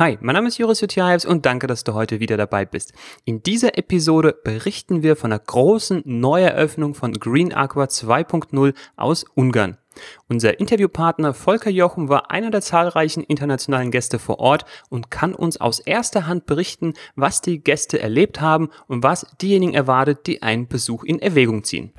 [0.00, 2.94] Hi, mein Name ist Joris Jutjaevs und danke, dass du heute wieder dabei bist.
[3.26, 9.76] In dieser Episode berichten wir von der großen Neueröffnung von Green Aqua 2.0 aus Ungarn.
[10.26, 15.60] Unser Interviewpartner Volker Jochen war einer der zahlreichen internationalen Gäste vor Ort und kann uns
[15.60, 20.66] aus erster Hand berichten, was die Gäste erlebt haben und was diejenigen erwartet, die einen
[20.66, 21.92] Besuch in Erwägung ziehen.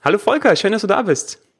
[0.00, 1.51] Hallo Volker, schön, dass du da bist.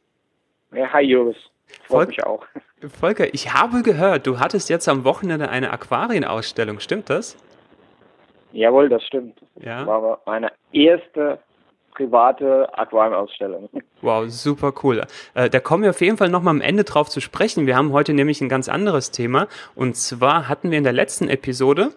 [0.75, 1.37] Ja, hi Joris.
[1.85, 2.45] Freut mich auch.
[3.01, 7.37] Volker, ich habe gehört, du hattest jetzt am Wochenende eine Aquarienausstellung, stimmt das?
[8.53, 9.39] Jawohl, das stimmt.
[9.61, 9.79] Ja.
[9.79, 11.39] Das war meine erste
[11.95, 13.69] private Aquariumausstellung.
[14.05, 15.03] Wow, super cool.
[15.35, 17.69] Äh, da kommen wir auf jeden Fall nochmal am Ende drauf zu sprechen.
[17.69, 19.47] Wir haben heute nämlich ein ganz anderes Thema.
[19.77, 21.93] Und zwar hatten wir in der letzten Episode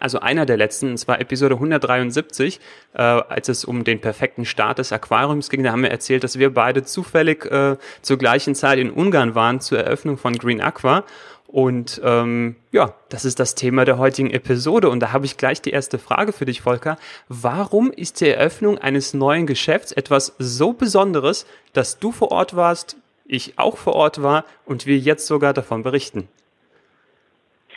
[0.00, 2.60] also einer der letzten, und zwar Episode 173,
[2.94, 6.38] äh, als es um den perfekten Start des Aquariums ging, da haben wir erzählt, dass
[6.38, 11.04] wir beide zufällig äh, zur gleichen Zeit in Ungarn waren zur Eröffnung von Green Aqua.
[11.46, 14.90] Und ähm, ja, das ist das Thema der heutigen Episode.
[14.90, 16.98] Und da habe ich gleich die erste Frage für dich, Volker.
[17.28, 22.98] Warum ist die Eröffnung eines neuen Geschäfts etwas so Besonderes, dass du vor Ort warst,
[23.24, 26.28] ich auch vor Ort war und wir jetzt sogar davon berichten?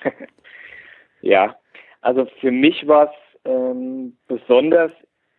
[1.22, 1.56] ja,
[2.02, 4.92] also für mich war es ähm, besonders,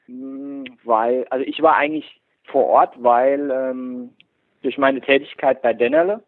[0.06, 4.10] mh, weil, also ich war eigentlich vor Ort, weil ähm,
[4.62, 6.22] durch meine Tätigkeit bei Dennerle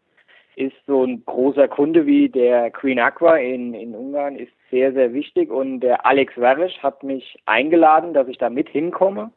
[0.57, 5.13] ist so ein großer Kunde wie der Queen Aqua in, in Ungarn ist sehr, sehr
[5.13, 9.33] wichtig und der Alex Verisch hat mich eingeladen, dass ich da mit hinkomme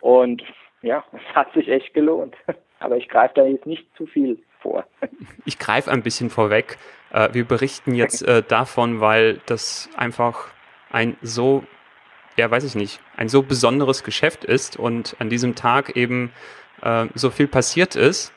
[0.00, 0.42] und
[0.82, 2.36] ja, es hat sich echt gelohnt.
[2.80, 4.84] Aber ich greife da jetzt nicht zu viel vor.
[5.44, 6.78] Ich greife ein bisschen vorweg.
[7.12, 10.48] Äh, wir berichten jetzt äh, davon, weil das einfach
[10.90, 11.64] ein so,
[12.36, 16.32] ja, weiß ich nicht, ein so besonderes Geschäft ist und an diesem Tag eben
[16.82, 18.32] äh, so viel passiert ist,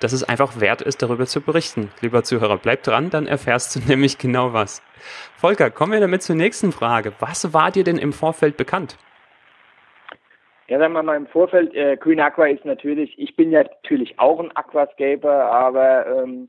[0.00, 1.92] dass es einfach wert ist, darüber zu berichten.
[2.00, 4.82] Lieber Zuhörer, bleib dran, dann erfährst du nämlich genau was.
[5.36, 7.12] Volker, kommen wir damit zur nächsten Frage.
[7.20, 8.98] Was war dir denn im Vorfeld bekannt?
[10.66, 14.18] Ja, sagen wir mal im Vorfeld, äh, Green Aqua ist natürlich, ich bin ja natürlich
[14.18, 16.48] auch ein Aquascaper, aber ähm,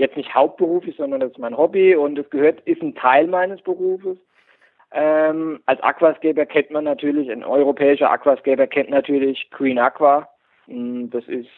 [0.00, 3.60] jetzt nicht hauptberuflich, sondern das ist mein Hobby und es gehört, ist ein Teil meines
[3.62, 4.18] Berufes.
[4.92, 10.28] Ähm, als Aquascaper kennt man natürlich, ein europäischer Aquascaper kennt natürlich Green Aqua.
[10.66, 11.48] Hm, das ist,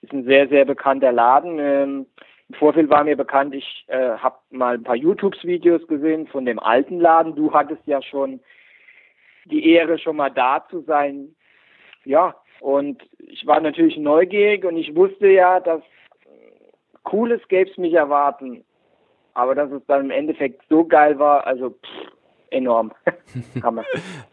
[0.00, 1.58] ist ein sehr, sehr bekannter Laden.
[1.58, 2.06] Ähm,
[2.48, 6.58] Im Vorfeld war mir bekannt, ich äh, habe mal ein paar YouTube-Videos gesehen von dem
[6.58, 7.34] alten Laden.
[7.34, 8.40] Du hattest ja schon
[9.44, 11.34] die Ehre, schon mal da zu sein.
[12.04, 15.82] Ja, und ich war natürlich neugierig und ich wusste ja, dass
[17.04, 18.64] Cooles gäbe es mich erwarten.
[19.34, 22.12] Aber dass es dann im Endeffekt so geil war, also pff,
[22.50, 22.92] enorm.
[23.62, 23.84] Hammer.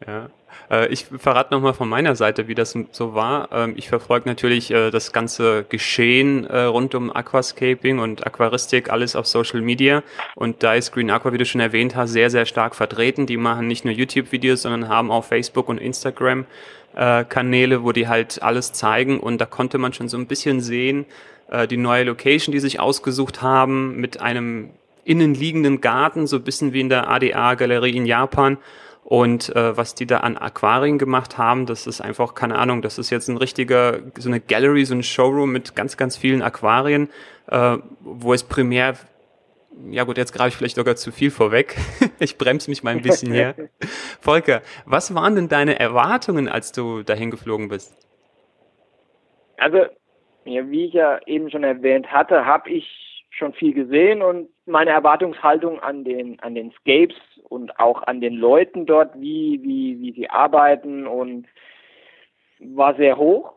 [0.06, 0.30] ja.
[0.70, 3.50] Äh, ich verrate nochmal von meiner Seite, wie das so war.
[3.52, 9.16] Ähm, ich verfolge natürlich äh, das ganze Geschehen äh, rund um Aquascaping und Aquaristik, alles
[9.16, 10.04] auf Social Media.
[10.36, 13.26] Und da ist Green Aqua, wie du schon erwähnt hast, sehr, sehr stark vertreten.
[13.26, 16.46] Die machen nicht nur YouTube-Videos, sondern haben auch Facebook und Instagram
[16.96, 19.20] Kanäle, wo die halt alles zeigen.
[19.20, 21.06] Und da konnte man schon so ein bisschen sehen,
[21.68, 24.70] die neue Location, die sich ausgesucht haben, mit einem
[25.04, 28.58] innenliegenden Garten, so ein bisschen wie in der ADA-Galerie in Japan.
[29.04, 33.00] Und äh, was die da an Aquarien gemacht haben, das ist einfach, keine Ahnung, das
[33.00, 37.10] ist jetzt ein richtiger, so eine Gallery, so ein Showroom mit ganz, ganz vielen Aquarien,
[37.48, 38.98] äh, wo es primär,
[39.90, 41.76] ja gut, jetzt greife ich vielleicht sogar zu viel vorweg.
[42.20, 43.56] ich bremse mich mal ein bisschen her.
[44.22, 47.96] Volker, was waren denn deine Erwartungen, als du dahin geflogen bist?
[49.58, 49.86] Also,
[50.50, 54.92] ja, wie ich ja eben schon erwähnt hatte, habe ich schon viel gesehen und meine
[54.92, 57.16] Erwartungshaltung an den an den Scapes
[57.48, 61.48] und auch an den Leuten dort, wie wie wie sie arbeiten und
[62.60, 63.54] war sehr hoch.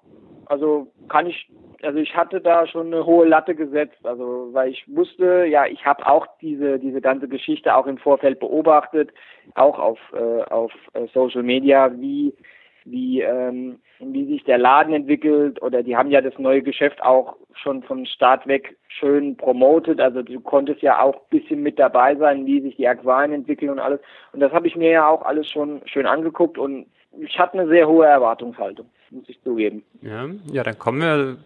[0.47, 1.51] Also kann ich
[1.83, 5.85] also ich hatte da schon eine hohe Latte gesetzt, also weil ich wusste, ja, ich
[5.85, 9.11] habe auch diese diese ganze Geschichte auch im Vorfeld beobachtet,
[9.55, 12.35] auch auf äh, auf äh, Social Media, wie
[12.85, 17.37] wie, ähm, wie sich der Laden entwickelt oder die haben ja das neue Geschäft auch
[17.55, 20.01] schon vom Start weg schön promotet.
[20.01, 23.71] Also du konntest ja auch ein bisschen mit dabei sein, wie sich die Aquarien entwickeln
[23.71, 24.01] und alles.
[24.33, 26.87] Und das habe ich mir ja auch alles schon schön angeguckt und
[27.21, 29.85] ich hatte eine sehr hohe Erwartungshaltung, muss ich zugeben.
[30.01, 31.37] Ja, ja dann kommen wir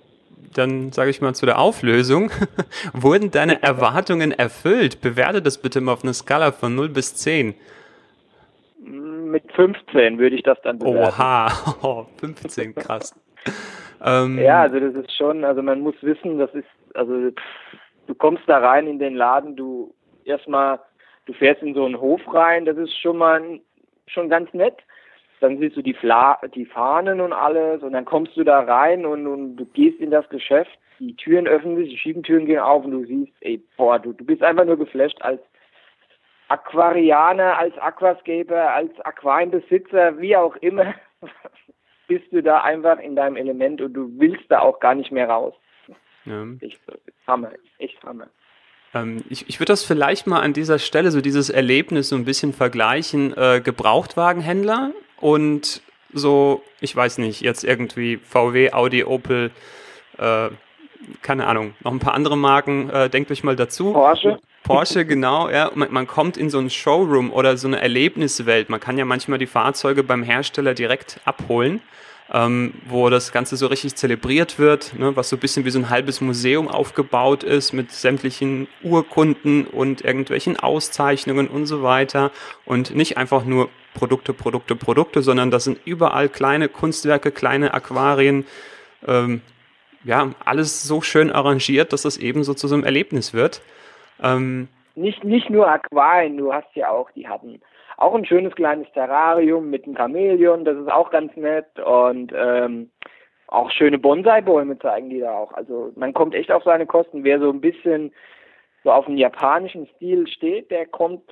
[0.55, 2.31] dann sage ich mal zu der Auflösung.
[2.93, 5.01] Wurden deine Erwartungen erfüllt?
[5.01, 7.55] Bewerte das bitte mal auf einer Skala von 0 bis 10
[9.31, 11.15] mit 15 würde ich das dann bewerten.
[11.19, 13.15] Oha, 15, krass.
[14.05, 17.31] ähm, ja, also das ist schon, also man muss wissen, das ist, also
[18.07, 19.95] du kommst da rein in den Laden, du
[20.25, 20.81] erstmal,
[21.27, 23.61] du fährst in so einen Hof rein, das ist schon mal
[24.07, 24.77] schon ganz nett.
[25.41, 29.05] Dann siehst du die, Fla die Fahnen und alles und dann kommst du da rein
[29.05, 32.85] und, und du gehst in das Geschäft, die Türen öffnen sich, die Schiebentüren gehen auf
[32.85, 35.41] und du siehst, ey, boah, du, du bist einfach nur geflasht als
[36.49, 40.95] Aquarianer, als Aquascaper, als Aquarienbesitzer, wie auch immer,
[42.09, 45.29] bist du da einfach in deinem Element und du willst da auch gar nicht mehr
[45.29, 45.55] raus.
[46.25, 46.45] Ja.
[46.61, 46.79] Ich,
[47.27, 48.29] Hammer, echt Hammer.
[48.95, 52.25] Ähm, ich, ich würde das vielleicht mal an dieser Stelle, so dieses Erlebnis so ein
[52.25, 55.83] bisschen vergleichen, äh, Gebrauchtwagenhändler und
[56.13, 59.51] so, ich weiß nicht, jetzt irgendwie VW, Audi, Opel,
[60.19, 60.49] äh,
[61.23, 63.93] keine Ahnung, noch ein paar andere Marken, äh, denkt euch mal dazu.
[63.93, 64.39] Porsche.
[64.67, 65.71] Porsche, genau, ja.
[65.75, 68.69] Man, man, kommt in so ein Showroom oder so eine Erlebniswelt.
[68.69, 71.81] Man kann ja manchmal die Fahrzeuge beim Hersteller direkt abholen,
[72.33, 75.79] ähm, wo das Ganze so richtig zelebriert wird, ne, was so ein bisschen wie so
[75.79, 82.33] ein halbes Museum aufgebaut ist mit sämtlichen Urkunden und irgendwelchen Auszeichnungen und so weiter.
[82.65, 88.45] Und nicht einfach nur Produkte, Produkte, Produkte, sondern das sind überall kleine Kunstwerke, kleine Aquarien,
[89.07, 89.43] ähm,
[90.03, 93.61] ja, alles so schön arrangiert, dass das eben so zu so einem Erlebnis wird.
[94.23, 97.61] Ähm, nicht, nicht nur Aquarien, du hast ja auch, die hatten
[97.97, 102.91] auch ein schönes kleines Terrarium mit einem Chamäleon, das ist auch ganz nett und ähm,
[103.49, 105.53] auch schöne Bonsai-Bäume zeigen die da auch.
[105.53, 107.25] Also man kommt echt auf seine Kosten.
[107.25, 108.13] Wer so ein bisschen
[108.85, 111.23] so auf den japanischen Stil steht, der kommt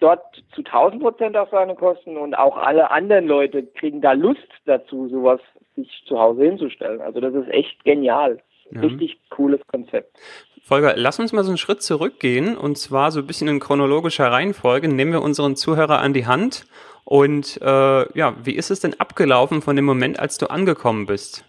[0.00, 4.48] dort zu 1000 Prozent auf seine Kosten und auch alle anderen Leute kriegen da Lust
[4.66, 5.40] dazu, sowas
[5.76, 7.00] sich zu Hause hinzustellen.
[7.00, 8.38] Also das ist echt genial.
[8.70, 8.80] Ja.
[8.80, 10.16] Richtig cooles Konzept.
[10.66, 14.32] Volker, lass uns mal so einen Schritt zurückgehen und zwar so ein bisschen in chronologischer
[14.32, 14.88] Reihenfolge.
[14.88, 16.64] Nehmen wir unseren Zuhörer an die Hand
[17.04, 21.44] und äh, ja, wie ist es denn abgelaufen von dem Moment, als du angekommen bist?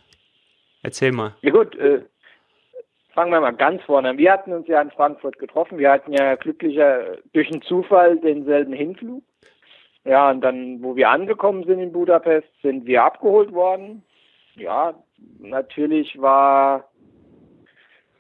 [0.84, 1.34] Erzähl mal.
[1.44, 2.02] Ja gut, äh,
[3.14, 4.18] fangen wir mal ganz vorne an.
[4.18, 5.78] Wir hatten uns ja in Frankfurt getroffen.
[5.78, 9.24] Wir hatten ja glücklicher durch einen Zufall denselben Hinflug.
[10.04, 14.04] Ja, und dann, wo wir angekommen sind in Budapest, sind wir abgeholt worden.
[14.56, 14.94] Ja,
[15.40, 16.90] natürlich war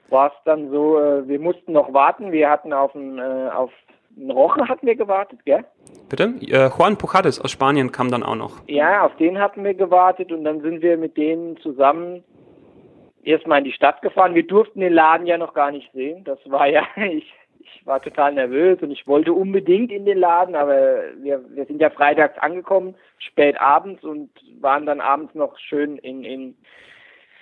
[0.09, 2.31] war es dann so, äh, wir mussten noch warten.
[2.31, 3.71] Wir hatten auf einen, äh, auf
[4.17, 5.65] einen Roche hatten wir gewartet, gell?
[6.09, 6.35] Bitte?
[6.41, 8.61] Äh, Juan Pujares aus Spanien kam dann auch noch.
[8.67, 12.23] Ja, auf den hatten wir gewartet und dann sind wir mit denen zusammen
[13.23, 14.35] erstmal in die Stadt gefahren.
[14.35, 16.23] Wir durften den Laden ja noch gar nicht sehen.
[16.23, 20.55] Das war ja, ich, ich war total nervös und ich wollte unbedingt in den Laden,
[20.55, 24.29] aber wir, wir sind ja freitags angekommen, spät abends und
[24.61, 26.55] waren dann abends noch schön in, in,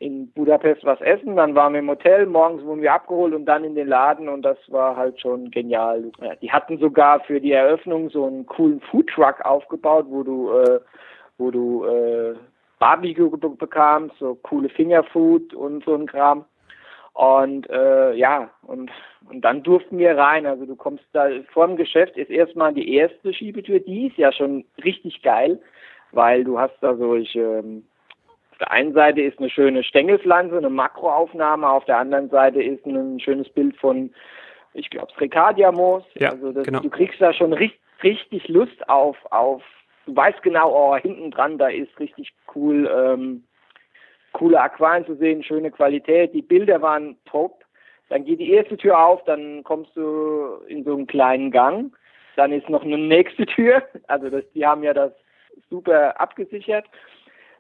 [0.03, 1.35] in Budapest was essen.
[1.35, 4.41] Dann waren wir im Hotel, morgens wurden wir abgeholt und dann in den Laden und
[4.41, 6.11] das war halt schon genial.
[6.21, 10.79] Ja, die hatten sogar für die Eröffnung so einen coolen Foodtruck aufgebaut, wo du, äh,
[11.37, 12.35] wo du äh,
[12.79, 16.43] Barbecue bekamst, so coole Fingerfood und so ein Kram.
[17.13, 18.91] Und äh, ja, und,
[19.29, 20.45] und dann durften wir rein.
[20.45, 24.33] Also du kommst da vor dem Geschäft ist erstmal die erste Schiebetür, die ist ja
[24.33, 25.61] schon richtig geil,
[26.11, 27.83] weil du hast da solche ähm,
[28.63, 33.19] der einen Seite ist eine schöne Stängelpflanze, eine Makroaufnahme, auf der anderen Seite ist ein
[33.19, 34.13] schönes Bild von,
[34.73, 36.03] ich glaube, Srecadia-Moos.
[36.15, 36.79] Ja, also das, genau.
[36.79, 39.61] du kriegst da schon richtig, richtig Lust auf, auf
[40.05, 43.43] du weißt genau, oh, hinten dran, da ist richtig cool, ähm,
[44.31, 46.33] coole Aquarien zu sehen, schöne Qualität.
[46.33, 47.65] Die Bilder waren top.
[48.07, 51.93] Dann geht die erste Tür auf, dann kommst du in so einen kleinen Gang.
[52.37, 53.83] Dann ist noch eine nächste Tür.
[54.07, 55.11] Also das, die haben ja das
[55.69, 56.85] super abgesichert.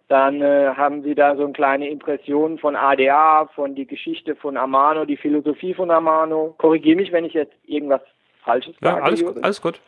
[0.09, 4.57] Dann äh, haben sie da so eine kleine Impression von ADA, von die Geschichte von
[4.57, 6.55] Amano, die Philosophie von Amano.
[6.57, 8.01] Korrigiere mich, wenn ich jetzt irgendwas
[8.43, 8.97] Falsches sage.
[8.97, 9.79] Ja, alles, alles gut.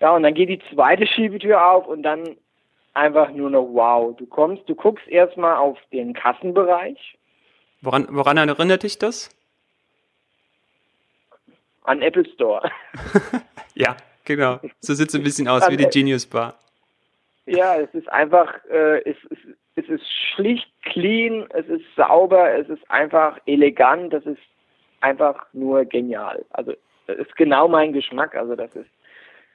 [0.00, 2.36] Ja, und dann geht die zweite Schiebetür auf und dann
[2.94, 4.16] einfach nur noch wow.
[4.16, 7.18] Du kommst, du guckst erstmal auf den Kassenbereich.
[7.80, 9.30] Woran, woran erinnert dich das?
[11.84, 12.70] An Apple Store.
[13.74, 14.60] ja, genau.
[14.80, 16.54] So sieht es ein bisschen aus wie die Genius Bar.
[17.46, 19.38] Ja, es ist einfach, äh, es, es,
[19.74, 24.40] es ist schlicht, clean, es ist sauber, es ist einfach elegant, das ist
[25.00, 26.44] einfach nur genial.
[26.50, 26.74] Also,
[27.06, 28.36] das ist genau mein Geschmack.
[28.36, 28.90] Also, das ist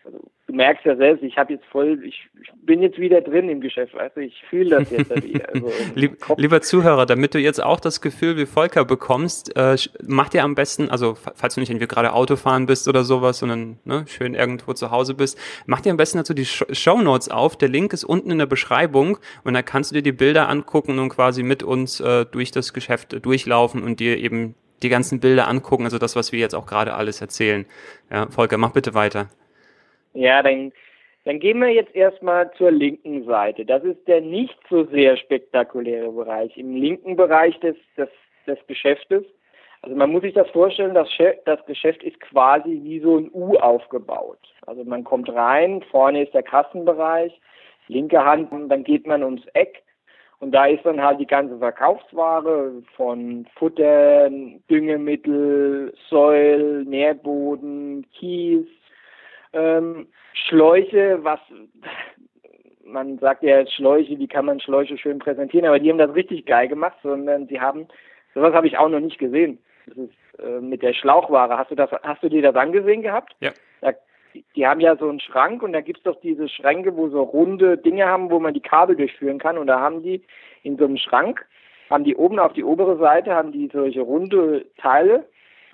[0.08, 3.50] also, du merkst ja selbst, ich habe jetzt voll, ich, ich, bin jetzt wieder drin
[3.50, 5.50] im Geschäft, weißt du, ich fühle das jetzt wieder.
[5.54, 10.30] Also Lieb, lieber Zuhörer, damit du jetzt auch das Gefühl wie Volker bekommst, äh, mach
[10.30, 13.80] dir am besten, also falls du nicht irgendwie gerade Auto fahren bist oder sowas, sondern
[13.84, 17.58] ne, schön irgendwo zu Hause bist, mach dir am besten dazu die Show Notes auf.
[17.58, 21.00] Der Link ist unten in der Beschreibung und da kannst du dir die Bilder angucken
[21.00, 25.48] und quasi mit uns äh, durch das Geschäft durchlaufen und dir eben die ganzen Bilder
[25.48, 27.66] angucken, also das, was wir jetzt auch gerade alles erzählen.
[28.12, 29.30] Ja, Volker, mach bitte weiter.
[30.14, 30.72] Ja, dann,
[31.26, 33.66] dann gehen wir jetzt erstmal zur linken Seite.
[33.66, 36.58] Das ist der nicht so sehr spektakuläre Bereich.
[36.58, 38.10] Im linken Bereich des, des,
[38.46, 39.26] des Geschäftes
[39.82, 41.10] Also man muss sich das vorstellen, das,
[41.46, 44.40] das Geschäft ist quasi wie so ein U aufgebaut.
[44.66, 47.40] Also man kommt rein, vorne ist der Kassenbereich,
[47.88, 49.84] linke Hand, und dann geht man ums Eck
[50.40, 54.30] und da ist dann halt die ganze Verkaufsware von Futter,
[54.70, 58.68] Düngemittel, Säul, Nährboden, Kies,
[59.58, 61.40] ähm, Schläuche, was
[62.84, 66.46] man sagt ja Schläuche, wie kann man Schläuche schön präsentieren, aber die haben das richtig
[66.46, 67.88] geil gemacht, sondern sie haben,
[68.34, 69.60] sowas habe ich auch noch nicht gesehen.
[69.88, 71.58] Das ist äh, mit der Schlauchware.
[71.58, 73.36] Hast du das, hast du dir das angesehen gehabt?
[73.40, 73.52] Ja.
[73.82, 73.94] Da,
[74.56, 77.78] die haben ja so einen Schrank und da gibt's doch diese Schränke, wo so runde
[77.78, 79.58] Dinge haben, wo man die Kabel durchführen kann.
[79.58, 80.24] Und da haben die
[80.64, 81.46] in so einem Schrank,
[81.90, 85.26] haben die oben auf die obere Seite, haben die solche runde Teile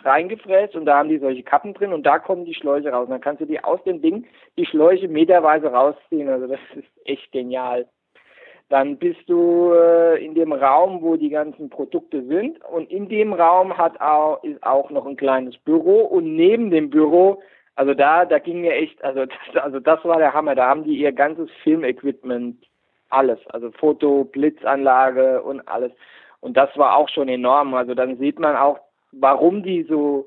[0.05, 3.05] reingefräst und da haben die solche Kappen drin und da kommen die Schläuche raus.
[3.05, 4.25] Und dann kannst du die aus dem Ding
[4.57, 6.29] die Schläuche meterweise rausziehen.
[6.29, 7.87] Also das ist echt genial.
[8.69, 13.33] Dann bist du äh, in dem Raum, wo die ganzen Produkte sind und in dem
[13.33, 17.41] Raum hat auch, ist auch noch ein kleines Büro und neben dem Büro,
[17.75, 20.55] also da, da ging mir echt, also das, also das war der Hammer.
[20.55, 22.65] Da haben die ihr ganzes Filmequipment,
[23.09, 25.91] alles, also Foto, Blitzanlage und alles.
[26.39, 27.73] Und das war auch schon enorm.
[27.73, 28.79] Also dann sieht man auch,
[29.19, 30.25] warum die so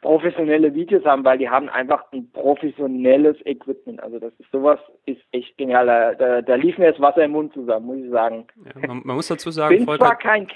[0.00, 4.02] professionelle Videos haben, weil die haben einfach ein professionelles Equipment.
[4.02, 6.16] Also das ist sowas ist echt genial.
[6.16, 8.46] Da, da, lief mir das Wasser im Mund zusammen, muss ich sagen.
[8.64, 10.46] Ja, man, man, muss dazu sagen, bin Volker, zwar kein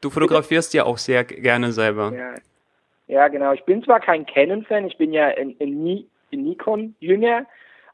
[0.00, 2.12] du fotografierst ja auch sehr gerne selber.
[2.12, 2.34] Ja,
[3.06, 3.52] ja genau.
[3.52, 7.46] Ich bin zwar kein Canon-Fan, ich bin ja in, in, in Nikon-Jünger,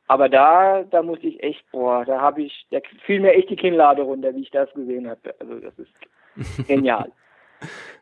[0.09, 3.57] aber da, da muss ich echt, boah, da habe ich, da fiel mir echt die
[3.57, 5.35] Kinnlade runter, wie ich das gesehen habe.
[5.41, 7.11] Also das ist genial.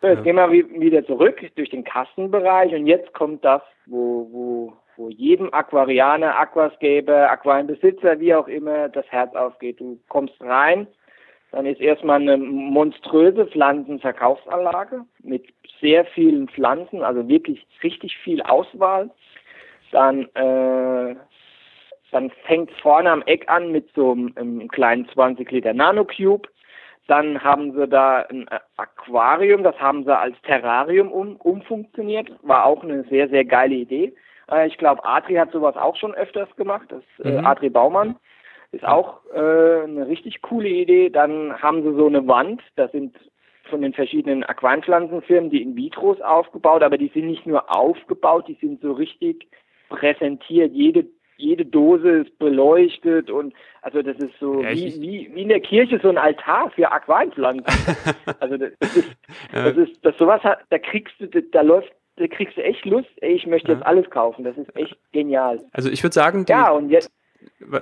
[0.00, 0.22] So, jetzt ja.
[0.22, 5.52] gehen wir wieder zurück durch den Kassenbereich und jetzt kommt das, wo, wo, wo jedem
[5.52, 9.80] Aquarianer, Aquascaper, Aquarienbesitzer, wie auch immer, das Herz aufgeht.
[9.80, 10.86] Du kommst rein,
[11.52, 15.46] dann ist erstmal eine monströse Pflanzenverkaufsanlage mit
[15.80, 19.10] sehr vielen Pflanzen, also wirklich richtig viel Auswahl.
[19.92, 21.14] Dann, äh,
[22.10, 26.48] dann fängt vorne am Eck an mit so einem, einem kleinen 20 Liter Nanocube
[27.06, 28.46] dann haben sie da ein
[28.76, 32.30] Aquarium, das haben sie als Terrarium um, umfunktioniert.
[32.42, 34.14] War auch eine sehr, sehr geile Idee.
[34.50, 36.88] Äh, ich glaube, Adri hat sowas auch schon öfters gemacht.
[36.88, 37.46] Das äh, mhm.
[37.46, 38.16] Adri Baumann
[38.72, 41.10] ist auch äh, eine richtig coole Idee.
[41.10, 43.16] Dann haben sie so eine Wand, das sind
[43.70, 48.58] von den verschiedenen Aquarienpflanzenfirmen die in Vitros aufgebaut, aber die sind nicht nur aufgebaut, die
[48.60, 49.48] sind so richtig
[49.88, 50.72] präsentiert.
[50.72, 55.48] Jede jede Dose ist beleuchtet und also das ist so ja, wie, wie, wie in
[55.48, 57.64] der Kirche so ein Altar für Aquarienpflanzen.
[58.40, 59.16] also das, das ist,
[59.52, 63.10] das ist, das sowas hat, da kriegst du, da läuft da kriegst du echt Lust,
[63.16, 64.44] ey, ich möchte jetzt alles kaufen.
[64.44, 65.60] Das ist echt genial.
[65.72, 67.10] Also ich würde sagen, die, ja, und jetzt,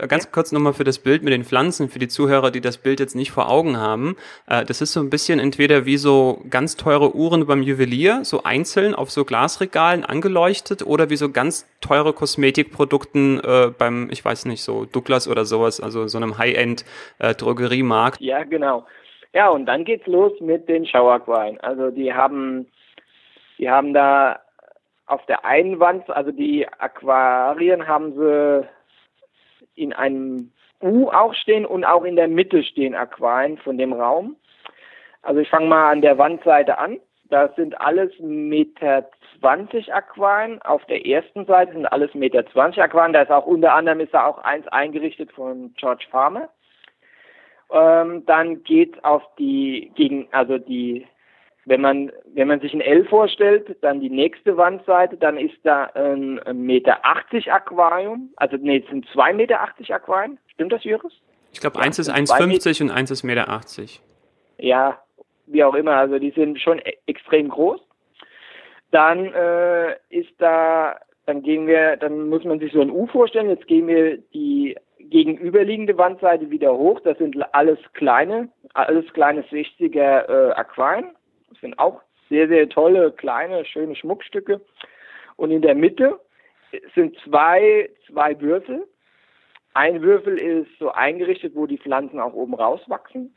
[0.09, 3.00] Ganz kurz nochmal für das Bild mit den Pflanzen, für die Zuhörer, die das Bild
[3.00, 4.16] jetzt nicht vor Augen haben.
[4.47, 8.42] Äh, das ist so ein bisschen entweder wie so ganz teure Uhren beim Juwelier, so
[8.45, 14.45] einzeln auf so Glasregalen angeleuchtet oder wie so ganz teure Kosmetikprodukten äh, beim, ich weiß
[14.47, 18.21] nicht, so Douglas oder sowas, also so einem High-End-Drogeriemarkt.
[18.21, 18.87] Äh, ja, genau.
[19.33, 21.59] Ja, und dann geht's los mit den Schauerquallen.
[21.61, 22.66] Also die haben,
[23.59, 24.40] die haben da
[25.07, 28.69] auf der einen Wand, also die Aquarien haben sie
[29.75, 30.52] in einem
[30.83, 34.37] U auch stehen und auch in der Mitte stehen Aquarien von dem Raum.
[35.23, 36.99] Also ich fange mal an der Wandseite an.
[37.31, 39.09] Das sind alles Meter
[39.41, 40.61] 20 Aquarien.
[40.62, 43.12] Auf der ersten Seite sind alles Meter 20 Aquarien.
[43.12, 46.49] Da ist auch unter anderem ist da auch eins eingerichtet von George Farmer.
[47.73, 51.07] Ähm, dann geht auf die gegen also die
[51.64, 55.85] wenn man, wenn man sich ein L vorstellt, dann die nächste Wandseite, dann ist da
[55.95, 58.31] ein, Meter 80 Aquarium.
[58.37, 60.38] Also, nee, es sind zwei Meter 80 Aquarien.
[60.49, 61.12] Stimmt das, Iris?
[61.52, 64.00] Ich glaube, eins ist 1,50 und eins ist Meter 80.
[64.59, 64.99] Ja,
[65.47, 65.97] wie auch immer.
[65.97, 67.81] Also, die sind schon e extrem groß.
[68.90, 73.49] Dann äh, ist da, dann gehen wir, dann muss man sich so ein U vorstellen.
[73.49, 77.00] Jetzt gehen wir die gegenüberliegende Wandseite wieder hoch.
[77.00, 81.12] Das sind alles kleine, alles kleine 60er äh, Aquarien.
[81.62, 84.61] Sind auch sehr, sehr tolle, kleine, schöne Schmuckstücke.
[85.37, 86.21] Und in der Mitte
[86.95, 88.87] sind zwei, zwei Würfel.
[89.75, 93.35] Ein Würfel ist so eingerichtet, wo die Pflanzen auch oben rauswachsen.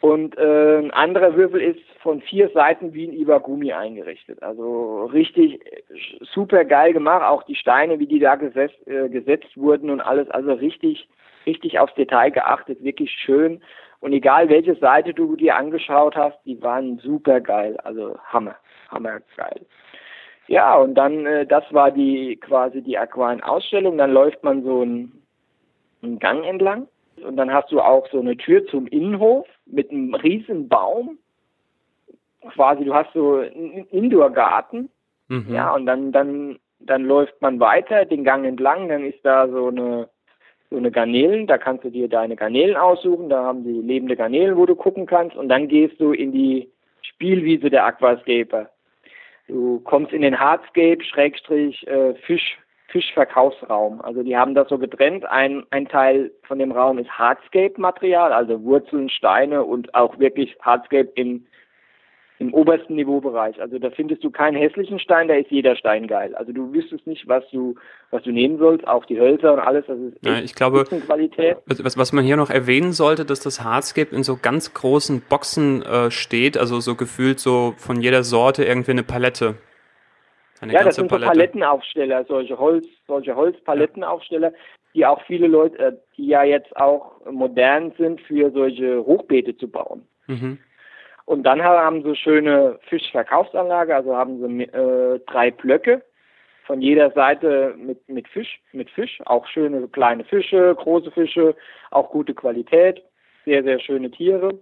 [0.00, 4.42] Und äh, ein anderer Würfel ist von vier Seiten wie ein Iwagumi eingerichtet.
[4.42, 5.60] Also richtig
[6.22, 7.22] super geil gemacht.
[7.22, 10.28] Auch die Steine, wie die da gesetzt, äh, gesetzt wurden und alles.
[10.30, 11.08] Also richtig,
[11.46, 12.82] richtig aufs Detail geachtet.
[12.82, 13.62] Wirklich schön.
[14.02, 17.76] Und egal welche Seite du dir angeschaut hast, die waren super geil.
[17.84, 18.56] Also Hammer,
[18.90, 19.64] Hammer geil.
[20.48, 23.96] Ja, und dann, äh, das war die quasi die Aquarien-Ausstellung.
[23.96, 25.22] Dann läuft man so einen,
[26.02, 26.88] einen Gang entlang.
[27.24, 31.18] Und dann hast du auch so eine Tür zum Innenhof mit einem riesen Baum.
[32.54, 34.90] quasi, du hast so einen Indoor-Garten,
[35.28, 35.54] mhm.
[35.54, 39.68] ja, und dann, dann, dann läuft man weiter den Gang entlang, dann ist da so
[39.68, 40.08] eine,
[40.72, 44.56] so eine Garnelen, da kannst du dir deine Garnelen aussuchen, da haben sie lebende Garnelen,
[44.56, 46.68] wo du gucken kannst, und dann gehst du in die
[47.02, 48.70] Spielwiese der Aquascaper.
[49.48, 54.00] Du kommst in den Hardscape, Schrägstrich, äh, Fisch, Fischverkaufsraum.
[54.00, 55.24] Also die haben das so getrennt.
[55.26, 61.10] Ein, ein Teil von dem Raum ist Hardscape-Material, also Wurzeln, Steine und auch wirklich Hardscape
[61.16, 61.46] im,
[62.42, 63.60] im obersten Niveaubereich.
[63.60, 66.34] Also da findest du keinen hässlichen Stein, da ist jeder Stein geil.
[66.34, 67.76] Also du wüsstest nicht, was du,
[68.10, 69.84] was du nehmen sollst, auch die Hölzer und alles.
[69.86, 70.84] Das ist ja, ich glaube,
[71.66, 75.82] Was, was man hier noch erwähnen sollte, dass das Hardscape in so ganz großen Boxen
[75.82, 79.54] äh, steht, also so gefühlt so von jeder Sorte irgendwie eine Palette.
[80.60, 81.26] Eine ja, das sind Palette.
[81.26, 84.52] so Palettenaufsteller, solche Holz, solche Holzpalettenaufsteller,
[84.94, 89.68] die auch viele Leute, äh, die ja jetzt auch modern sind, für solche Hochbeete zu
[89.68, 90.06] bauen.
[90.26, 90.58] Mhm.
[91.24, 96.02] Und dann haben sie schöne Fischverkaufsanlage, also haben sie äh, drei Blöcke
[96.64, 101.54] von jeder Seite mit, mit Fisch, mit Fisch, auch schöne kleine Fische, große Fische,
[101.90, 103.02] auch gute Qualität,
[103.44, 104.58] sehr, sehr schöne Tiere.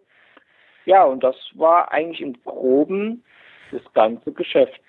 [0.86, 3.22] Ja, und das war eigentlich im Groben
[3.70, 4.80] das ganze Geschäft.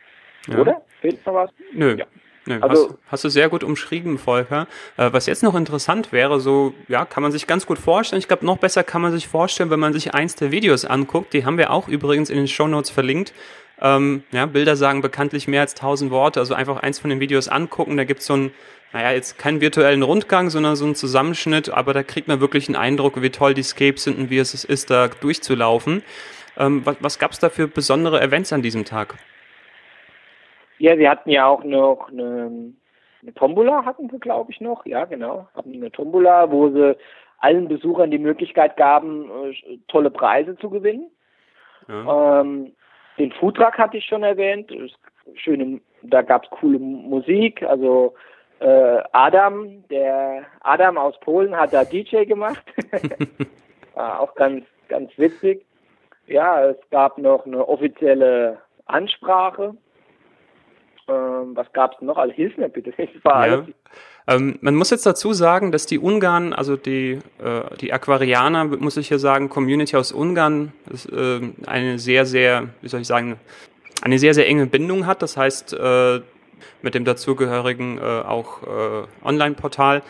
[0.48, 0.60] Ja.
[0.60, 0.82] Oder?
[1.02, 1.52] Fehlt noch was?
[1.74, 1.96] Nö.
[1.98, 2.06] Ja.
[2.46, 4.68] Nö, also, hast, hast, du sehr gut umschrieben, Volker.
[4.98, 8.20] Äh, was jetzt noch interessant wäre, so, ja, kann man sich ganz gut vorstellen.
[8.20, 11.34] Ich glaube, noch besser kann man sich vorstellen, wenn man sich eins der Videos anguckt.
[11.34, 13.34] Die haben wir auch übrigens in den Show Notes verlinkt.
[13.80, 16.40] Ähm, ja, Bilder sagen bekanntlich mehr als tausend Worte.
[16.40, 17.96] Also einfach eins von den Videos angucken.
[17.96, 18.52] Da gibt's so ein,
[18.92, 21.70] naja, jetzt keinen virtuellen Rundgang, sondern so einen Zusammenschnitt.
[21.70, 24.64] Aber da kriegt man wirklich einen Eindruck, wie toll die Scapes sind und wie es
[24.64, 26.02] ist, da durchzulaufen.
[26.58, 29.16] Ähm, was was gab's da für besondere Events an diesem Tag?
[30.82, 32.74] Ja, sie hatten ja auch noch eine,
[33.22, 34.84] eine Tombola, hatten sie, glaube ich, noch.
[34.84, 35.48] Ja, genau.
[35.54, 36.98] Hatten eine Tombola, wo sie
[37.38, 41.12] allen Besuchern die Möglichkeit gaben, äh, tolle Preise zu gewinnen.
[41.88, 42.42] Ja.
[42.42, 42.72] Ähm,
[43.20, 44.74] den Foodtruck hatte ich schon erwähnt.
[45.36, 47.62] Schöne, da gab es coole Musik.
[47.62, 48.16] Also
[48.60, 52.64] äh, Adam, der Adam aus Polen hat da DJ gemacht.
[53.94, 55.64] War auch ganz, ganz witzig.
[56.26, 59.76] Ja, es gab noch eine offizielle Ansprache
[61.12, 62.18] ähm, was gab es noch?
[62.18, 62.94] Also hilf mir bitte.
[63.26, 63.66] Ja.
[64.28, 68.98] Ähm, man muss jetzt dazu sagen, dass die Ungarn, also die, äh, die Aquarianer, muss
[68.98, 73.38] ich hier sagen, Community aus Ungarn, ist, äh, eine sehr, sehr, wie soll ich sagen,
[74.02, 75.22] eine sehr, sehr enge Bindung hat.
[75.22, 76.22] Das heißt, äh,
[76.82, 80.04] mit dem dazugehörigen äh, auch äh, Online-Portal.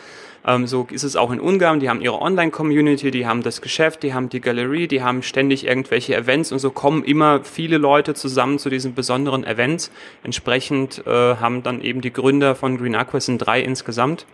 [0.46, 1.80] Ähm, so ist es auch in Ungarn.
[1.80, 5.66] Die haben ihre Online-Community, die haben das Geschäft, die haben die Galerie, die haben ständig
[5.66, 9.90] irgendwelche Events und so kommen immer viele Leute zusammen zu diesen besonderen Events.
[10.22, 14.26] Entsprechend äh, haben dann eben die Gründer von Green Aqua sind drei insgesamt.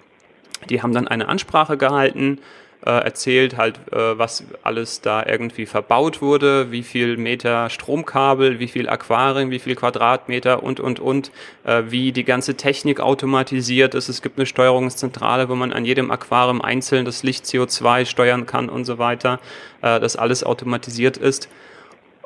[0.71, 2.39] Die haben dann eine Ansprache gehalten
[2.85, 8.69] äh, erzählt, halt, äh, was alles da irgendwie verbaut wurde, wie viel Meter Stromkabel, wie
[8.69, 11.33] viel Aquarien, wie viel Quadratmeter und, und, und,
[11.65, 14.09] äh, wie die ganze Technik automatisiert ist.
[14.09, 18.69] Es gibt eine Steuerungszentrale, wo man an jedem Aquarium einzeln das Licht CO2 steuern kann
[18.69, 19.41] und so weiter,
[19.83, 21.49] äh, dass alles automatisiert ist.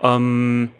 [0.02, 0.70] Ähm,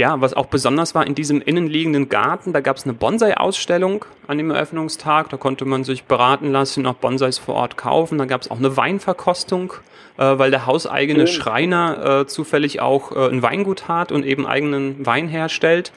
[0.00, 4.38] ja, was auch besonders war, in diesem innenliegenden Garten, da gab es eine Bonsai-Ausstellung an
[4.38, 5.28] dem Eröffnungstag.
[5.28, 8.16] Da konnte man sich beraten lassen, auch Bonsais vor Ort kaufen.
[8.16, 9.74] Da gab es auch eine Weinverkostung,
[10.16, 11.42] äh, weil der hauseigene Schön.
[11.42, 15.92] Schreiner äh, zufällig auch äh, ein Weingut hat und eben eigenen Wein herstellt.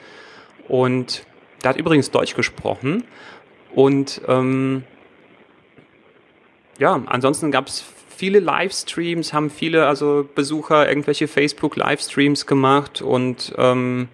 [0.68, 1.24] Und
[1.62, 3.04] der hat übrigens Deutsch gesprochen.
[3.74, 4.84] Und ähm,
[6.78, 7.82] ja, ansonsten gab es
[8.14, 14.08] viele Livestreams, haben viele also Besucher irgendwelche Facebook-Livestreams gemacht und ähm,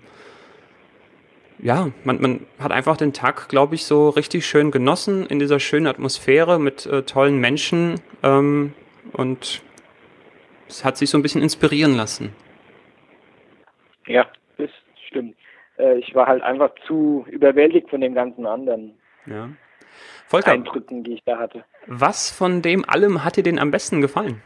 [1.58, 5.60] ja, man, man hat einfach den Tag, glaube ich, so richtig schön genossen in dieser
[5.60, 8.72] schönen Atmosphäre mit äh, tollen Menschen ähm,
[9.12, 9.62] und
[10.68, 12.32] es hat sich so ein bisschen inspirieren lassen.
[14.06, 14.70] Ja, das
[15.06, 15.36] stimmt.
[15.78, 18.92] Äh, ich war halt einfach zu überwältigt von dem ganzen anderen.
[19.26, 19.50] Ja.
[20.30, 21.64] Volker, Eindrücken, die ich da hatte.
[21.88, 24.40] Was von dem allem hat dir denn am besten gefallen?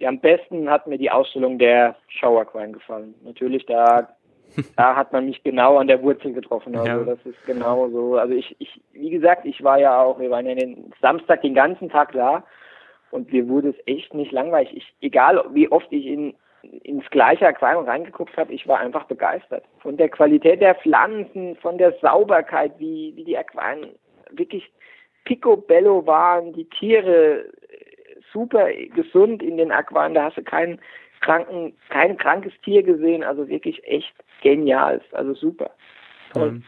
[0.00, 3.14] Ja, am besten hat mir die Ausstellung der Shower gefallen.
[3.22, 4.08] Natürlich, da,
[4.76, 6.74] da hat man mich genau an der Wurzel getroffen.
[6.74, 7.04] Also ja.
[7.04, 8.16] das ist genau so.
[8.16, 11.54] Also ich, ich, wie gesagt, ich war ja auch, wir waren ja den Samstag den
[11.54, 12.42] ganzen Tag da
[13.12, 14.76] und mir wurde es echt nicht langweilig.
[14.76, 19.64] Ich, egal wie oft ich in ins gleiche Aquarium reingeguckt habe, ich war einfach begeistert.
[19.80, 23.88] Von der Qualität der Pflanzen, von der Sauberkeit, wie, wie die Aquarien
[24.30, 24.70] wirklich
[25.24, 27.46] picobello waren, die Tiere
[28.32, 30.80] super gesund in den Aquarien, da hast du keinen
[31.20, 35.70] kranken, kein krankes Tier gesehen, also wirklich echt genial, also super.
[36.32, 36.52] Toll.
[36.52, 36.64] Mhm.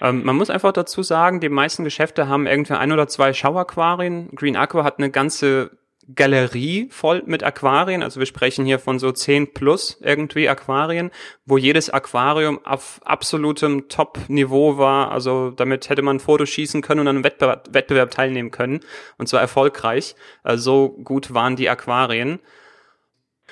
[0.00, 4.30] Ähm, man muss einfach dazu sagen, die meisten Geschäfte haben irgendwie ein oder zwei Schauaquarien.
[4.34, 5.70] Green Aqua hat eine ganze
[6.14, 8.02] Galerie voll mit Aquarien.
[8.02, 11.10] Also wir sprechen hier von so 10 plus irgendwie Aquarien,
[11.46, 15.12] wo jedes Aquarium auf absolutem Top-Niveau war.
[15.12, 18.80] Also damit hätte man Fotos schießen können und an einem Wettbewerb, Wettbewerb teilnehmen können.
[19.18, 20.14] Und zwar erfolgreich.
[20.42, 22.40] Also so gut waren die Aquarien.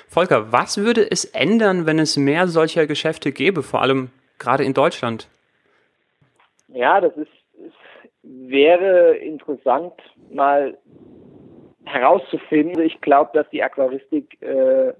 [0.07, 4.73] Volker, was würde es ändern, wenn es mehr solcher Geschäfte gäbe, vor allem gerade in
[4.73, 5.27] Deutschland?
[6.67, 7.31] Ja, das ist,
[8.21, 9.93] wäre interessant,
[10.31, 10.77] mal
[11.85, 12.81] herauszufinden.
[12.81, 14.93] Ich glaube, dass die Aquaristik äh,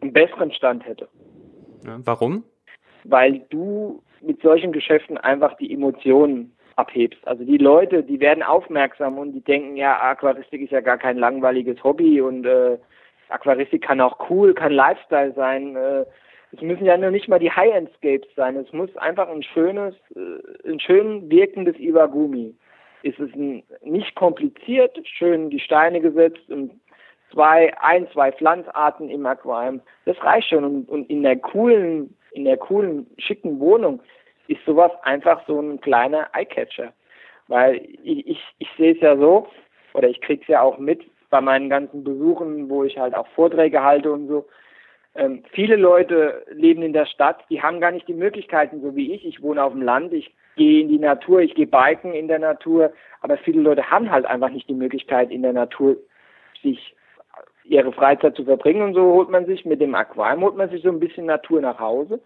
[0.00, 1.08] einen besseren Stand hätte.
[2.04, 2.44] Warum?
[3.04, 7.26] Weil du mit solchen Geschäften einfach die Emotionen abhebst.
[7.26, 11.16] Also die Leute, die werden aufmerksam und die denken, ja, Aquaristik ist ja gar kein
[11.16, 12.78] langweiliges Hobby und äh,
[13.28, 15.76] Aquaristik kann auch cool, kann Lifestyle sein.
[15.76, 16.04] Äh,
[16.52, 18.56] es müssen ja nur nicht mal die High-End-Scapes sein.
[18.56, 22.54] Es muss einfach ein schönes, äh, ein schön wirkendes Iwagumi
[23.06, 23.30] ist es
[23.82, 26.72] nicht kompliziert, schön die Steine gesetzt und
[27.32, 29.80] zwei, ein, zwei Pflanzarten im Aquarium.
[30.06, 30.64] Das reicht schon.
[30.64, 34.00] Und, und in der coolen, in der coolen, schicken Wohnung
[34.48, 36.92] ist sowas einfach so ein kleiner Eyecatcher.
[37.46, 39.46] Weil ich, ich, ich sehe es ja so,
[39.94, 43.26] oder ich kriege es ja auch mit bei meinen ganzen Besuchen, wo ich halt auch
[43.28, 44.46] Vorträge halte und so.
[45.14, 49.14] Ähm, viele Leute leben in der Stadt, die haben gar nicht die Möglichkeiten, so wie
[49.14, 49.24] ich.
[49.24, 52.38] Ich wohne auf dem Land, ich gehe in die Natur, ich gehe biken in der
[52.38, 55.96] Natur, aber viele Leute haben halt einfach nicht die Möglichkeit, in der Natur
[56.62, 56.94] sich
[57.64, 60.82] ihre Freizeit zu verbringen und so holt man sich mit dem Aquarium, holt man sich
[60.82, 62.20] so ein bisschen Natur nach Hause.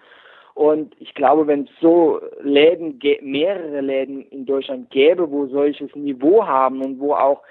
[0.55, 6.47] Und ich glaube, wenn es so Läden, mehrere Läden in Deutschland gäbe, wo solches Niveau
[6.47, 7.43] haben und wo auch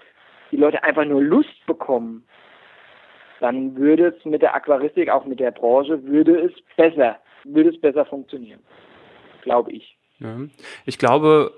[0.51, 2.23] die Leute einfach nur Lust bekommen,
[3.39, 7.79] dann würde es mit der Aquaristik, auch mit der Branche, würde es besser, würde es
[7.79, 8.59] besser funktionieren.
[9.41, 9.98] Glaube ich.
[10.85, 11.53] Ich glaube,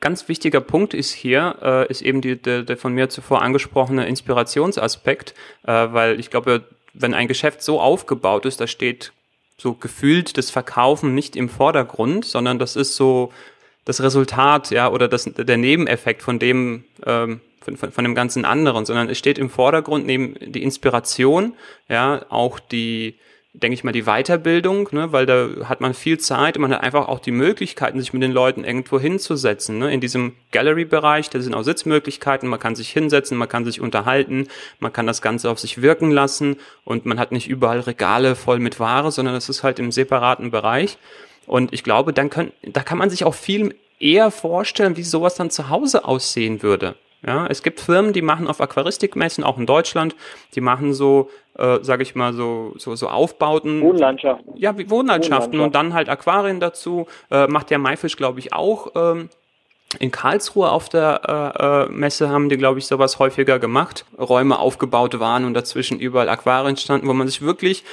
[0.00, 4.06] ganz wichtiger Punkt ist hier, äh, ist eben die, der, der von mir zuvor angesprochene
[4.06, 5.34] Inspirationsaspekt,
[5.66, 9.12] äh, weil ich glaube, wenn ein Geschäft so aufgebaut ist, da steht
[9.56, 13.32] so gefühlt das Verkaufen nicht im Vordergrund, sondern das ist so
[13.84, 18.44] das Resultat, ja, oder das, der Nebeneffekt von dem, ähm, von, von, von dem ganzen
[18.44, 21.54] anderen, sondern es steht im Vordergrund neben die Inspiration,
[21.88, 23.18] ja, auch die,
[23.54, 26.82] denke ich mal, die Weiterbildung, ne, weil da hat man viel Zeit und man hat
[26.82, 29.78] einfach auch die Möglichkeiten, sich mit den Leuten irgendwo hinzusetzen.
[29.78, 29.92] Ne.
[29.94, 34.48] In diesem Gallery-Bereich, da sind auch Sitzmöglichkeiten, man kann sich hinsetzen, man kann sich unterhalten,
[34.80, 38.58] man kann das Ganze auf sich wirken lassen und man hat nicht überall Regale voll
[38.58, 40.98] mit Ware, sondern das ist halt im separaten Bereich.
[41.46, 45.36] Und ich glaube, dann können, da kann man sich auch viel eher vorstellen, wie sowas
[45.36, 46.96] dann zu Hause aussehen würde.
[47.26, 50.14] Ja, es gibt Firmen, die machen auf Aquaristikmessen, auch in Deutschland,
[50.54, 53.80] die machen so, äh, sage ich mal, so, so, so Aufbauten.
[53.80, 54.52] Wohnlandschaften.
[54.56, 57.06] Ja, wie Wohnlandschaften und dann halt Aquarien dazu.
[57.30, 58.92] Äh, macht der Maifisch, glaube ich, auch.
[58.94, 59.30] Ähm,
[60.00, 61.20] in Karlsruhe auf der
[61.58, 64.04] äh, äh, Messe haben die, glaube ich, sowas häufiger gemacht.
[64.18, 67.84] Räume aufgebaut waren und dazwischen überall Aquarien standen, wo man sich wirklich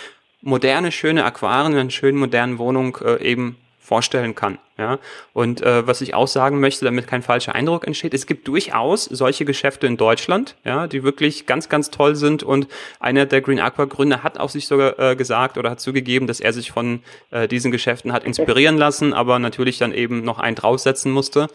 [0.41, 4.59] moderne, schöne Aquarien in einer schönen, modernen Wohnung äh, eben vorstellen kann.
[4.77, 4.99] Ja?
[5.33, 9.05] Und äh, was ich auch sagen möchte, damit kein falscher Eindruck entsteht, es gibt durchaus
[9.05, 12.43] solche Geschäfte in Deutschland, ja, die wirklich ganz, ganz toll sind.
[12.43, 12.67] Und
[12.99, 16.39] einer der Green Aqua Gründer hat auch sich sogar äh, gesagt oder hat zugegeben, dass
[16.39, 20.55] er sich von äh, diesen Geschäften hat inspirieren lassen, aber natürlich dann eben noch einen
[20.55, 21.47] draufsetzen musste.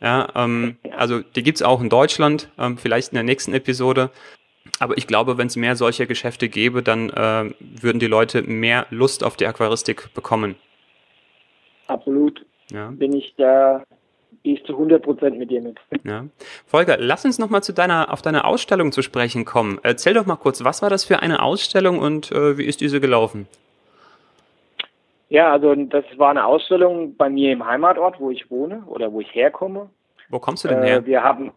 [0.00, 4.10] Ja, ähm, also die gibt's auch in Deutschland, ähm, vielleicht in der nächsten Episode.
[4.78, 8.86] Aber ich glaube, wenn es mehr solcher Geschäfte gäbe, dann äh, würden die Leute mehr
[8.90, 10.56] Lust auf die Aquaristik bekommen.
[11.86, 12.44] Absolut.
[12.70, 12.90] Ja.
[12.90, 13.84] Bin ich da
[14.44, 15.78] gehe ich zu 100 Prozent mit dir mit.
[16.04, 16.26] Ja.
[16.66, 19.80] Volker, lass uns nochmal zu deiner, auf deine Ausstellung zu sprechen kommen.
[19.82, 23.00] Erzähl doch mal kurz, was war das für eine Ausstellung und äh, wie ist diese
[23.00, 23.48] gelaufen?
[25.30, 29.20] Ja, also das war eine Ausstellung bei mir im Heimatort, wo ich wohne oder wo
[29.20, 29.88] ich herkomme.
[30.28, 30.98] Wo kommst du denn her?
[30.98, 31.52] Äh, wir haben,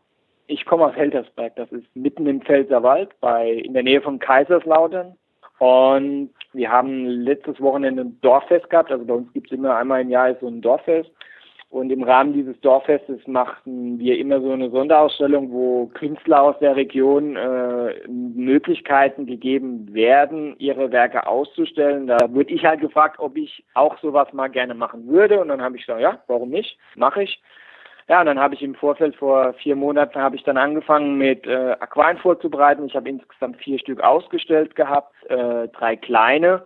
[0.47, 5.17] ich komme aus Heltersberg, das ist mitten im Pfälzerwald, bei, in der Nähe von Kaiserslautern.
[5.59, 8.91] Und wir haben letztes Wochenende ein Dorffest gehabt.
[8.91, 11.09] Also bei uns gibt es immer einmal im Jahr so ein Dorffest.
[11.69, 16.77] Und im Rahmen dieses Dorffestes machten wir immer so eine Sonderausstellung, wo Künstler aus der
[16.77, 22.07] Region äh, Möglichkeiten gegeben werden, ihre Werke auszustellen.
[22.07, 25.41] Da wurde ich halt gefragt, ob ich auch sowas mal gerne machen würde.
[25.41, 26.77] Und dann habe ich gesagt, ja, warum nicht?
[26.95, 27.41] Mache ich.
[28.09, 31.45] Ja, und dann habe ich im Vorfeld vor vier Monaten habe ich dann angefangen mit
[31.45, 32.85] äh, Aquarien vorzubereiten.
[32.85, 36.65] Ich habe insgesamt vier Stück ausgestellt gehabt, äh, drei kleine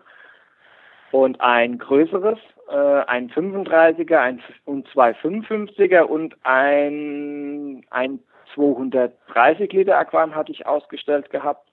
[1.11, 2.37] und ein größeres,
[2.69, 8.19] äh, ein 35er ein, und zwei 55er und ein, ein
[8.53, 11.67] 230 Liter Aquarium hatte ich ausgestellt gehabt.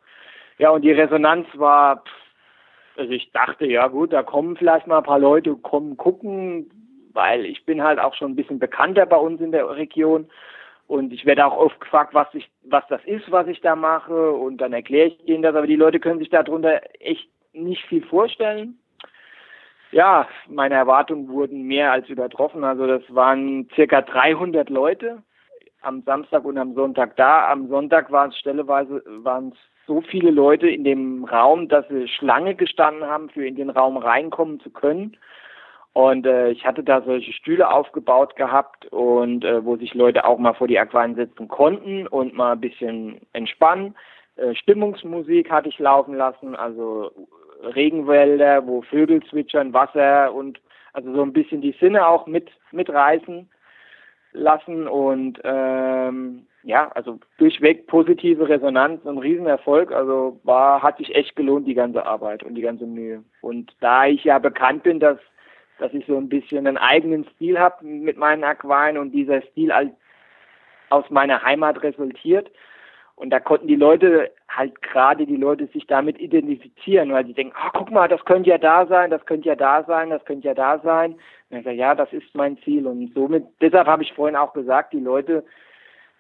[0.57, 2.05] Ja, und die Resonanz war,
[2.97, 6.88] also ich dachte, ja gut, da kommen vielleicht mal ein paar Leute, kommen gucken,
[7.19, 10.31] weil ich bin halt auch schon ein bisschen bekannter bei uns in der Region.
[10.87, 14.31] Und ich werde auch oft gefragt, was ich, was das ist, was ich da mache.
[14.31, 15.57] Und dann erkläre ich denen das.
[15.57, 18.79] Aber die Leute können sich darunter echt nicht viel vorstellen.
[19.91, 22.63] Ja, meine Erwartungen wurden mehr als übertroffen.
[22.63, 25.25] Also das waren circa 300 Leute
[25.83, 27.51] am Samstag und am Sonntag da.
[27.51, 32.07] Am Sonntag waren es stelleweise waren es so viele Leute in dem Raum, dass sie
[32.07, 35.17] Schlange gestanden haben, für in den Raum reinkommen zu können.
[35.99, 40.39] Und äh, ich hatte da solche Stühle aufgebaut gehabt und äh, wo sich Leute auch
[40.39, 43.97] mal vor die Aquarien setzen konnten und mal ein bisschen entspannen.
[44.37, 47.11] Äh, Stimmungsmusik hatte ich laufen lassen, also
[47.75, 50.61] Regenwälder, wo Vögel zwitschern, Wasser und
[50.93, 53.51] also so ein bisschen die Sinne auch mit mitreißen
[54.31, 59.91] lassen und ähm, ja, also durchweg positive Resonanz, ein Riesenerfolg.
[59.91, 63.25] Also war, hat sich echt gelohnt, die ganze Arbeit und die ganze Mühe.
[63.41, 65.19] Und da ich ja bekannt bin, dass,
[65.79, 69.73] dass ich so ein bisschen einen eigenen Stil habe mit meinen Aquarien und dieser Stil
[69.73, 69.91] als,
[70.91, 72.51] aus meiner Heimat resultiert.
[73.15, 77.55] Und da konnten die Leute, halt gerade die Leute sich damit identifizieren, weil sie denken,
[77.57, 80.47] ah, guck mal, das könnte ja da sein, das könnte ja da sein, das könnte
[80.47, 81.17] ja da sein.
[81.51, 82.87] Und ich sage, ja, das ist mein Ziel.
[82.87, 85.45] Und somit, deshalb habe ich vorhin auch gesagt, die Leute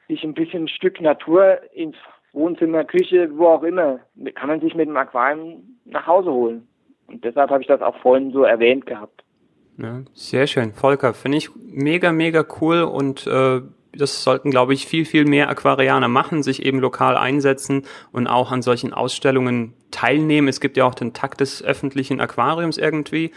[0.09, 1.97] sich ein bisschen ein Stück Natur ins
[2.33, 4.01] Wohnzimmer, Küche, wo auch immer,
[4.35, 6.67] kann man sich mit dem Aquarium nach Hause holen.
[7.07, 9.23] Und deshalb habe ich das auch vorhin so erwähnt gehabt.
[9.79, 10.75] Ja, sehr schön.
[10.75, 13.61] Volker, finde ich mega, mega cool und äh,
[13.93, 18.51] das sollten, glaube ich, viel, viel mehr Aquarianer machen, sich eben lokal einsetzen und auch
[18.51, 20.49] an solchen Ausstellungen teilnehmen.
[20.49, 23.31] Es gibt ja auch den Takt des öffentlichen Aquariums irgendwie,